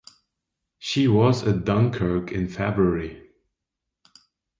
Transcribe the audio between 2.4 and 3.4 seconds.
February.